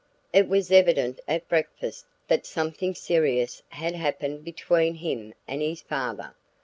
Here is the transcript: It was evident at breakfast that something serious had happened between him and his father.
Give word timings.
It 0.33 0.47
was 0.49 0.71
evident 0.71 1.19
at 1.27 1.47
breakfast 1.47 2.07
that 2.27 2.47
something 2.47 2.95
serious 2.95 3.61
had 3.69 3.93
happened 3.93 4.43
between 4.43 4.95
him 4.95 5.35
and 5.47 5.61
his 5.61 5.83
father. 5.83 6.33